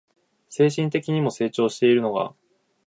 [0.49, 2.33] 精神的にも成長しているのが